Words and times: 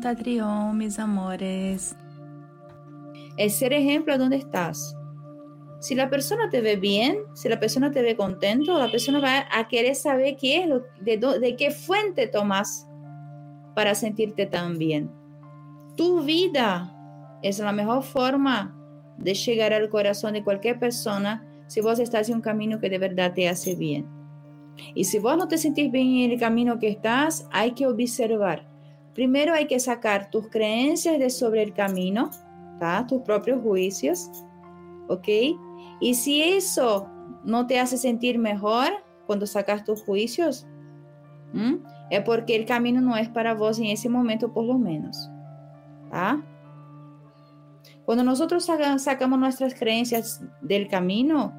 Tatrión, 0.00 0.78
mis 0.78 0.98
amores. 0.98 1.96
Es 3.36 3.56
ser 3.56 3.72
ejemplo 3.72 4.16
donde 4.18 4.36
estás. 4.36 4.96
Si 5.80 5.94
la 5.94 6.08
persona 6.08 6.48
te 6.48 6.60
ve 6.60 6.76
bien, 6.76 7.18
si 7.34 7.48
la 7.48 7.60
persona 7.60 7.90
te 7.90 8.02
ve 8.02 8.16
contento, 8.16 8.78
la 8.78 8.90
persona 8.90 9.20
va 9.20 9.46
a 9.52 9.68
querer 9.68 9.94
saber 9.94 10.36
qué 10.36 10.64
es 10.64 10.68
de, 11.00 11.18
de 11.18 11.56
qué 11.56 11.70
fuente 11.70 12.28
tomas 12.28 12.86
para 13.74 13.94
sentirte 13.94 14.46
tan 14.46 14.78
bien. 14.78 15.10
Tu 15.96 16.22
vida 16.22 16.92
es 17.42 17.58
la 17.58 17.72
mejor 17.72 18.02
forma 18.02 18.74
de 19.18 19.34
llegar 19.34 19.72
al 19.72 19.88
corazón 19.88 20.34
de 20.34 20.44
cualquier 20.44 20.78
persona 20.78 21.44
si 21.66 21.80
vos 21.80 21.98
estás 21.98 22.28
en 22.28 22.36
un 22.36 22.40
camino 22.40 22.80
que 22.80 22.88
de 22.88 22.98
verdad 22.98 23.34
te 23.34 23.48
hace 23.48 23.74
bien. 23.74 24.06
Y 24.94 25.04
si 25.04 25.18
vos 25.18 25.36
no 25.36 25.48
te 25.48 25.58
sentís 25.58 25.90
bien 25.90 26.16
en 26.16 26.32
el 26.32 26.40
camino 26.40 26.78
que 26.78 26.88
estás, 26.88 27.48
hay 27.50 27.72
que 27.72 27.86
observar. 27.86 28.75
Primero 29.16 29.54
hay 29.54 29.66
que 29.66 29.80
sacar 29.80 30.30
tus 30.30 30.48
creencias 30.50 31.18
de 31.18 31.30
sobre 31.30 31.62
el 31.62 31.72
camino, 31.72 32.30
tus 33.08 33.22
propios 33.22 33.62
juicios, 33.62 34.30
¿ok? 35.08 35.28
Y 36.00 36.14
si 36.14 36.42
eso 36.42 37.08
no 37.42 37.66
te 37.66 37.80
hace 37.80 37.96
sentir 37.96 38.38
mejor 38.38 38.88
cuando 39.26 39.46
sacas 39.46 39.84
tus 39.84 40.02
juicios, 40.02 40.66
es 42.10 42.20
porque 42.24 42.56
el 42.56 42.66
camino 42.66 43.00
no 43.00 43.16
es 43.16 43.30
para 43.30 43.54
vos 43.54 43.78
en 43.78 43.86
ese 43.86 44.10
momento 44.10 44.52
por 44.52 44.66
lo 44.66 44.76
menos. 44.76 45.30
Cuando 48.04 48.22
nosotros 48.22 48.68
sacamos 48.98 49.38
nuestras 49.38 49.74
creencias 49.74 50.42
del 50.60 50.88
camino, 50.88 51.54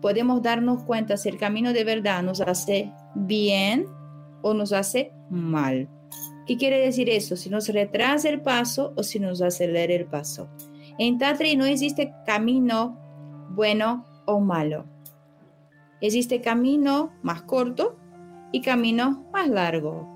podemos 0.00 0.40
darnos 0.40 0.82
cuenta 0.84 1.18
si 1.18 1.28
el 1.28 1.36
camino 1.36 1.74
de 1.74 1.84
verdad 1.84 2.22
nos 2.22 2.40
hace 2.40 2.90
bien 3.14 3.84
o 4.40 4.54
nos 4.54 4.72
hace 4.72 5.12
mal. 5.28 5.90
¿Qué 6.46 6.56
quiere 6.56 6.78
decir 6.78 7.08
eso? 7.08 7.36
Si 7.36 7.48
nos 7.48 7.68
retrasa 7.68 8.28
el 8.28 8.40
paso 8.40 8.92
o 8.96 9.02
si 9.02 9.18
nos 9.18 9.40
acelera 9.40 9.94
el 9.94 10.06
paso. 10.06 10.48
En 10.98 11.18
Tatri 11.18 11.56
no 11.56 11.64
existe 11.64 12.12
camino 12.26 12.98
bueno 13.50 14.04
o 14.26 14.40
malo. 14.40 14.84
Existe 16.00 16.40
camino 16.40 17.12
más 17.22 17.42
corto 17.42 17.96
y 18.52 18.60
camino 18.60 19.24
más 19.32 19.48
largo, 19.48 20.06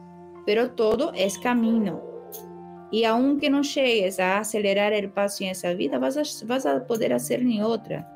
pero 0.44 0.72
todo 0.72 1.12
es 1.14 1.38
camino. 1.38 2.02
Y 2.90 3.04
aunque 3.04 3.50
no 3.50 3.62
llegues 3.62 4.20
a 4.20 4.38
acelerar 4.38 4.92
el 4.92 5.10
paso 5.10 5.44
en 5.44 5.50
esa 5.50 5.72
vida, 5.74 5.98
vas 5.98 6.16
a, 6.16 6.46
vas 6.46 6.66
a 6.66 6.86
poder 6.86 7.12
hacer 7.12 7.44
ni 7.44 7.62
otra. 7.62 8.14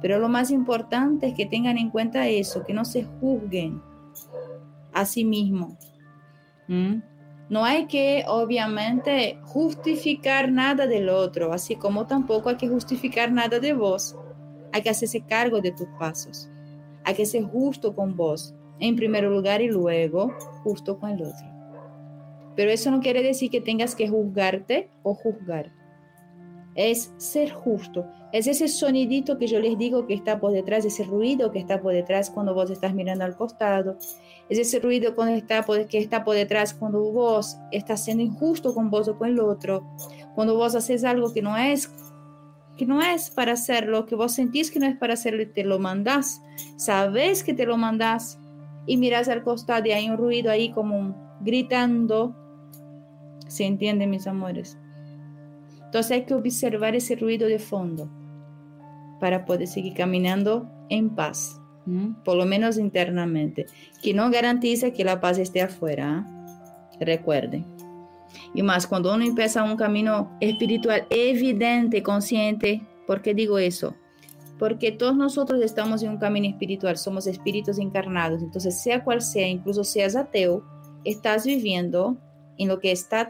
Pero 0.00 0.18
lo 0.18 0.28
más 0.28 0.50
importante 0.50 1.28
es 1.28 1.34
que 1.34 1.46
tengan 1.46 1.78
en 1.78 1.90
cuenta 1.90 2.28
eso, 2.28 2.64
que 2.64 2.74
no 2.74 2.84
se 2.84 3.04
juzguen 3.04 3.80
a 4.92 5.04
sí 5.04 5.24
mismos. 5.24 5.74
¿Mm? 6.66 6.96
No 7.52 7.66
hay 7.66 7.84
que, 7.84 8.24
obviamente, 8.28 9.38
justificar 9.42 10.50
nada 10.50 10.86
del 10.86 11.10
otro, 11.10 11.52
así 11.52 11.76
como 11.76 12.06
tampoco 12.06 12.48
hay 12.48 12.56
que 12.56 12.66
justificar 12.66 13.30
nada 13.30 13.60
de 13.60 13.74
vos. 13.74 14.16
Hay 14.72 14.80
que 14.80 14.88
hacerse 14.88 15.20
cargo 15.20 15.60
de 15.60 15.70
tus 15.70 15.86
pasos. 15.98 16.48
Hay 17.04 17.12
que 17.14 17.26
ser 17.26 17.42
justo 17.42 17.94
con 17.94 18.16
vos, 18.16 18.54
en 18.78 18.96
primer 18.96 19.24
lugar, 19.24 19.60
y 19.60 19.68
luego 19.68 20.32
justo 20.64 20.98
con 20.98 21.10
el 21.10 21.24
otro. 21.24 21.46
Pero 22.56 22.70
eso 22.70 22.90
no 22.90 23.00
quiere 23.00 23.22
decir 23.22 23.50
que 23.50 23.60
tengas 23.60 23.94
que 23.94 24.08
juzgarte 24.08 24.88
o 25.02 25.14
juzgar. 25.14 25.74
Es 26.74 27.12
ser 27.18 27.52
justo. 27.52 28.06
Es 28.32 28.46
ese 28.46 28.68
sonidito 28.68 29.38
que 29.38 29.46
yo 29.46 29.60
les 29.60 29.76
digo 29.76 30.06
que 30.06 30.14
está 30.14 30.40
por 30.40 30.52
detrás, 30.52 30.84
ese 30.84 31.04
ruido 31.04 31.52
que 31.52 31.58
está 31.58 31.80
por 31.80 31.92
detrás 31.92 32.30
cuando 32.30 32.54
vos 32.54 32.70
estás 32.70 32.94
mirando 32.94 33.24
al 33.24 33.36
costado. 33.36 33.98
Es 34.48 34.58
ese 34.58 34.80
ruido 34.80 35.14
cuando 35.14 35.34
está 35.34 35.64
que 35.88 35.98
está 35.98 36.24
por 36.24 36.34
detrás 36.34 36.72
cuando 36.74 37.00
vos 37.12 37.56
estás 37.70 38.04
siendo 38.04 38.22
injusto 38.22 38.74
con 38.74 38.90
vos 38.90 39.08
o 39.08 39.18
con 39.18 39.28
el 39.28 39.40
otro. 39.40 39.86
Cuando 40.34 40.56
vos 40.56 40.74
haces 40.74 41.04
algo 41.04 41.32
que 41.32 41.42
no 41.42 41.56
es 41.56 41.90
que 42.78 42.86
no 42.86 43.02
es 43.02 43.28
para 43.28 43.52
hacerlo, 43.52 44.06
que 44.06 44.14
vos 44.14 44.32
sentís 44.32 44.70
que 44.70 44.80
no 44.80 44.86
es 44.86 44.96
para 44.96 45.12
hacerlo 45.12 45.42
y 45.42 45.46
te 45.46 45.62
lo 45.62 45.78
mandás. 45.78 46.40
Sabes 46.76 47.44
que 47.44 47.52
te 47.52 47.66
lo 47.66 47.76
mandás 47.76 48.38
y 48.86 48.96
miras 48.96 49.28
al 49.28 49.42
costado 49.42 49.86
y 49.86 49.92
hay 49.92 50.08
un 50.08 50.16
ruido 50.16 50.50
ahí 50.50 50.72
como 50.72 51.38
gritando 51.42 52.34
¿Se 53.52 53.66
entiende, 53.66 54.06
mis 54.06 54.26
amores? 54.26 54.78
Entonces 55.92 56.12
hay 56.12 56.22
que 56.24 56.32
observar 56.32 56.96
ese 56.96 57.16
ruido 57.16 57.46
de 57.46 57.58
fondo 57.58 58.08
para 59.20 59.44
poder 59.44 59.68
seguir 59.68 59.92
caminando 59.92 60.66
en 60.88 61.10
paz, 61.10 61.60
por 62.24 62.38
lo 62.38 62.46
menos 62.46 62.78
internamente, 62.78 63.66
que 64.02 64.14
no 64.14 64.30
garantiza 64.30 64.92
que 64.92 65.04
la 65.04 65.20
paz 65.20 65.36
esté 65.36 65.60
afuera. 65.60 66.26
¿eh? 66.98 67.04
Recuerden. 67.04 67.66
Y 68.54 68.62
más, 68.62 68.86
cuando 68.86 69.14
uno 69.14 69.22
empieza 69.22 69.64
un 69.64 69.76
camino 69.76 70.34
espiritual 70.40 71.06
evidente, 71.10 72.02
consciente, 72.02 72.80
¿por 73.06 73.20
qué 73.20 73.34
digo 73.34 73.58
eso? 73.58 73.94
Porque 74.58 74.92
todos 74.92 75.14
nosotros 75.14 75.60
estamos 75.60 76.02
en 76.02 76.08
un 76.12 76.18
camino 76.18 76.48
espiritual, 76.48 76.96
somos 76.96 77.26
espíritus 77.26 77.78
encarnados, 77.78 78.42
entonces 78.42 78.82
sea 78.82 79.04
cual 79.04 79.20
sea, 79.20 79.46
incluso 79.46 79.84
seas 79.84 80.16
ateo, 80.16 80.64
estás 81.04 81.44
viviendo 81.44 82.16
en 82.56 82.68
lo 82.68 82.80
que 82.80 82.92
está 82.92 83.28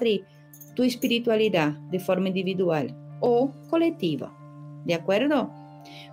tu 0.75 0.83
espiritualidad 0.83 1.73
de 1.91 2.01
forma 2.01 2.29
individual 2.29 2.97
o 3.21 3.53
colectiva. 3.71 4.37
¿De 4.85 4.95
acuerdo? 4.95 5.51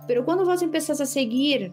Pero 0.06 0.24
cuando 0.24 0.44
vos 0.44 0.62
empezás 0.62 1.00
a 1.00 1.06
seguir 1.06 1.72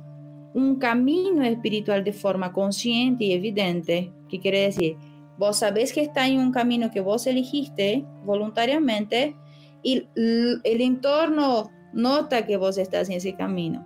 un 0.53 0.77
camino 0.77 1.43
espiritual 1.43 2.03
de 2.03 2.13
forma 2.13 2.51
consciente 2.51 3.25
y 3.25 3.33
evidente, 3.33 4.11
¿qué 4.29 4.39
quiere 4.39 4.61
decir? 4.61 4.97
Vos 5.37 5.57
sabés 5.57 5.93
que 5.93 6.01
está 6.01 6.27
en 6.27 6.39
un 6.39 6.51
camino 6.51 6.89
que 6.89 7.01
vos 7.01 7.27
elegiste 7.27 8.05
voluntariamente 8.23 9.35
y 9.83 10.07
el 10.15 10.81
entorno 10.81 11.69
nota 11.93 12.45
que 12.45 12.57
vos 12.57 12.77
estás 12.77 13.09
en 13.09 13.17
ese 13.17 13.35
camino. 13.35 13.85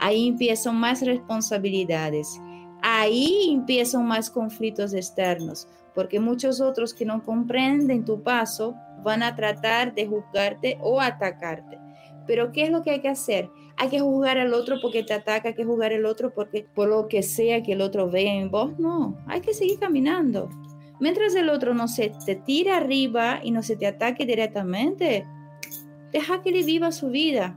Ahí 0.00 0.28
empiezan 0.28 0.76
más 0.76 1.02
responsabilidades. 1.02 2.40
Ahí 3.00 3.50
empiezan 3.52 4.08
más 4.08 4.28
conflictos 4.28 4.92
externos 4.92 5.68
porque 5.94 6.18
muchos 6.18 6.60
otros 6.60 6.92
que 6.92 7.04
no 7.04 7.22
comprenden 7.22 8.04
tu 8.04 8.24
paso 8.24 8.74
van 9.04 9.22
a 9.22 9.36
tratar 9.36 9.94
de 9.94 10.08
juzgarte 10.08 10.78
o 10.80 11.00
atacarte. 11.00 11.78
Pero 12.26 12.50
¿qué 12.50 12.64
es 12.64 12.70
lo 12.70 12.82
que 12.82 12.90
hay 12.90 13.00
que 13.00 13.08
hacer? 13.08 13.50
Hay 13.76 13.88
que 13.88 14.00
juzgar 14.00 14.38
al 14.38 14.52
otro 14.52 14.78
porque 14.82 15.04
te 15.04 15.14
ataca, 15.14 15.50
hay 15.50 15.54
que 15.54 15.64
juzgar 15.64 15.92
al 15.92 16.06
otro 16.06 16.34
porque 16.34 16.66
por 16.74 16.88
lo 16.88 17.06
que 17.06 17.22
sea 17.22 17.62
que 17.62 17.74
el 17.74 17.82
otro 17.82 18.10
vea 18.10 18.34
en 18.34 18.50
vos. 18.50 18.76
No, 18.80 19.16
hay 19.28 19.42
que 19.42 19.54
seguir 19.54 19.78
caminando. 19.78 20.48
Mientras 20.98 21.36
el 21.36 21.50
otro 21.50 21.74
no 21.74 21.86
se 21.86 22.12
te 22.26 22.34
tira 22.34 22.78
arriba 22.78 23.38
y 23.44 23.52
no 23.52 23.62
se 23.62 23.76
te 23.76 23.86
ataque 23.86 24.26
directamente, 24.26 25.24
deja 26.10 26.42
que 26.42 26.50
le 26.50 26.64
viva 26.64 26.90
su 26.90 27.10
vida. 27.10 27.56